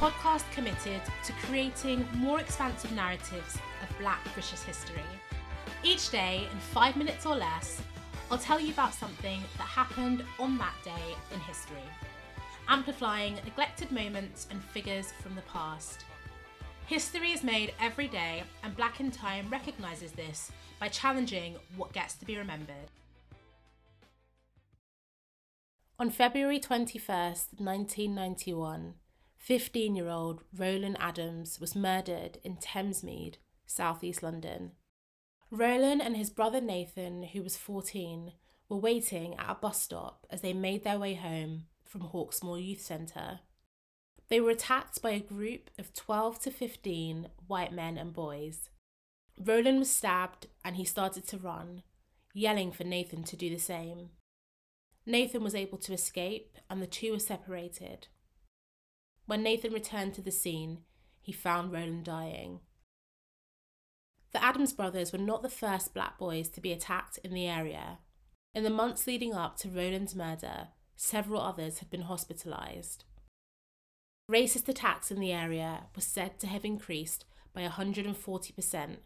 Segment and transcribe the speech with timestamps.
[0.00, 5.02] podcast committed to creating more expansive narratives of Black British history.
[5.82, 7.82] Each day, in five minutes or less,
[8.30, 11.84] I'll tell you about something that happened on that day in history,
[12.68, 16.06] amplifying neglected moments and figures from the past.
[16.86, 22.14] History is made every day, and Black in Time recognises this by challenging what gets
[22.14, 22.90] to be remembered.
[26.00, 28.94] On February 21st, 1991,
[29.36, 33.34] 15 year old Rolan Adams was murdered in Thamesmead,
[33.66, 34.72] southeast London.
[35.50, 38.32] Rolan and his brother Nathan, who was 14,
[38.70, 42.80] were waiting at a bus stop as they made their way home from Hawksmoor Youth
[42.80, 43.40] Centre.
[44.30, 48.70] They were attacked by a group of 12 to 15 white men and boys.
[49.38, 51.82] Rolan was stabbed and he started to run,
[52.32, 54.08] yelling for Nathan to do the same.
[55.06, 58.08] Nathan was able to escape and the two were separated.
[59.26, 60.80] When Nathan returned to the scene,
[61.20, 62.60] he found Rolan dying.
[64.32, 67.98] The Adams brothers were not the first black boys to be attacked in the area.
[68.54, 73.04] In the months leading up to Rolan's murder, several others had been hospitalised.
[74.30, 78.96] Racist attacks in the area were said to have increased by 140%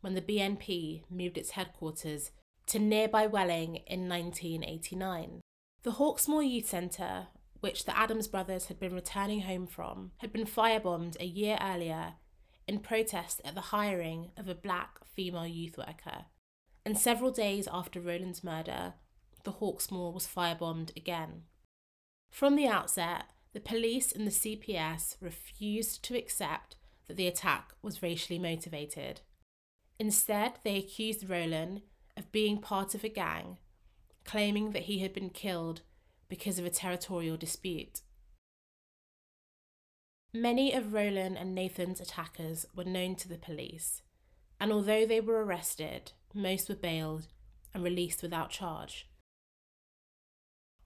[0.00, 2.30] when the BNP moved its headquarters
[2.70, 5.40] to nearby Welling in 1989.
[5.82, 7.26] The Hawksmoor Youth Centre,
[7.58, 12.14] which the Adams brothers had been returning home from, had been firebombed a year earlier
[12.68, 16.26] in protest at the hiring of a black female youth worker.
[16.86, 18.94] And several days after Rolan's murder,
[19.42, 21.42] the Hawksmoor was firebombed again.
[22.30, 26.76] From the outset, the police and the CPS refused to accept
[27.08, 29.22] that the attack was racially motivated.
[29.98, 31.82] Instead, they accused Rolan
[32.20, 33.56] of being part of a gang,
[34.24, 35.80] claiming that he had been killed
[36.28, 38.02] because of a territorial dispute.
[40.32, 44.02] Many of Rolan and Nathan's attackers were known to the police,
[44.60, 47.26] and although they were arrested, most were bailed
[47.74, 49.08] and released without charge.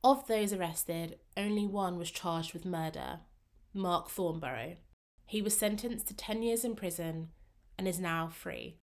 [0.02, 3.20] Of those arrested, only one was charged with murder
[3.74, 4.76] Mark Thornburrow.
[5.26, 7.30] He was sentenced to 10 years in prison
[7.76, 8.78] and is now free.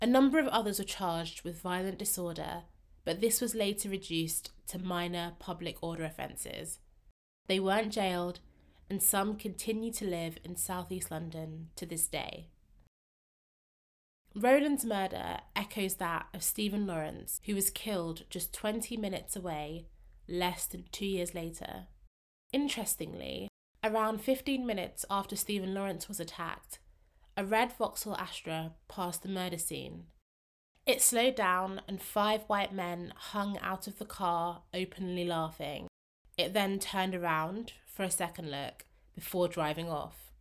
[0.00, 2.64] A number of others were charged with violent disorder,
[3.04, 6.78] but this was later reduced to minor public order offences.
[7.46, 8.40] They weren't jailed
[8.90, 12.48] and some continue to live in southeast London to this day.
[14.34, 19.86] Rolan's murder echoes that of Stephen Lawrence, who was killed just 20 minutes away
[20.28, 21.86] less than two years later.
[22.52, 23.48] Interestingly,
[23.82, 26.80] around 15 minutes after Stephen Lawrence was attacked,
[27.36, 30.04] a red Vauxhall Astra passed the murder scene.
[30.86, 35.88] It slowed down and five white men hung out of the car, openly laughing.
[36.38, 40.32] It then turned around for a second look before driving off.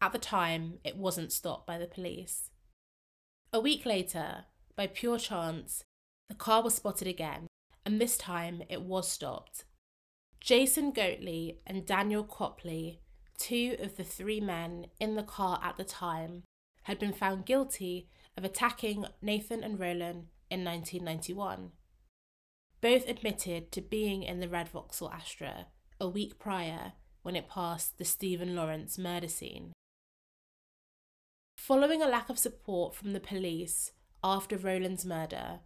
[0.00, 2.50] At the time, it wasn't stopped by the police.
[3.52, 5.84] A week later, by pure chance,
[6.28, 7.46] the car was spotted again,
[7.86, 9.64] and this time it was stopped.
[10.40, 13.00] Jason Goatley and Daniel Copley,
[13.38, 16.42] two of the three men in the car at the time,
[16.84, 21.72] had been found guilty of attacking Nathan and Rolan in 1991.
[22.80, 25.66] Both admitted to being in the red Vauxhall Astra
[26.00, 29.72] a week prior when it passed the Stephen Lawrence murder scene.
[31.56, 35.60] Following a lack of support from the police after Rolan's murder,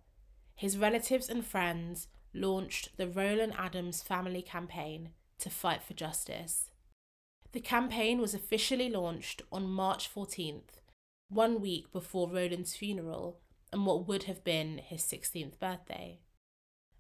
[0.55, 6.71] his relatives and friends launched the Rolan Adams Family Campaign to fight for justice.
[7.53, 10.81] The campaign was officially launched on March 14th,
[11.31, 13.41] one week before Rolan's funeral
[13.73, 16.21] and what would have been his 16th birthday.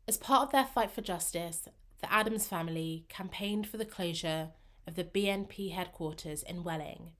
[0.07, 1.69] As part of their fight for justice,
[2.01, 4.51] the Adams family campaigned for the closure
[4.87, 7.13] of the BNP headquarters in Welling,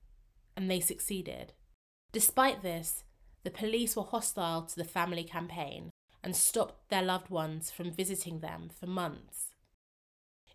[0.57, 1.53] and they succeeded.
[2.13, 3.05] Despite this,
[3.45, 5.91] the police were hostile to the family campaign
[6.25, 9.48] and stopped their loved ones from visiting them for months.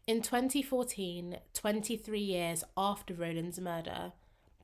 [0.05, 4.11] In 2014, 23 years after Rolan's murder,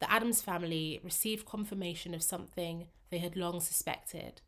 [0.02, 4.42] the Adams family received confirmation of something they had long suspected.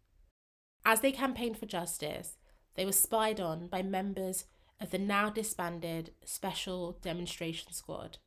[0.83, 2.35] As they campaigned for justice,
[2.75, 4.45] they were spied on by members
[4.81, 8.17] of the now disbanded Special Demonstration Squad.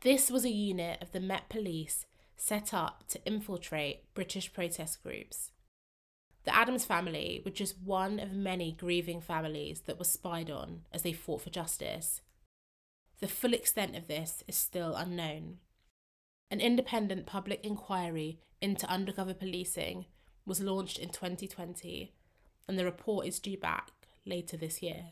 [0.00, 2.06] This was a unit of the Met Police
[2.38, 5.51] set up to infiltrate British protest groups.
[6.44, 11.02] The Adams family were just one of many grieving families that were spied on as
[11.02, 12.20] they fought for justice.
[13.20, 15.58] The full extent of this is still unknown.
[16.50, 20.06] An independent public inquiry into undercover policing
[20.44, 22.12] was launched in 2020,
[22.66, 23.92] and the report is due back
[24.26, 25.10] later this year.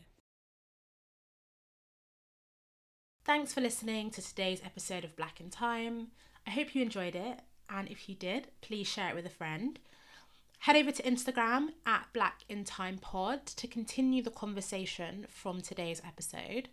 [3.23, 6.07] Thanks for listening to today's episode of Black in Time.
[6.45, 7.39] I hope you enjoyed it,
[7.69, 9.79] and if you did, please share it with a friend.
[10.61, 16.03] Head over to Instagram at Black in Time Pod to continue the conversation from today's
[16.05, 16.69] episode.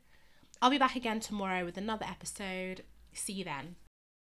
[0.61, 2.83] I'll be back again tomorrow with another episode.
[3.15, 3.77] See you then.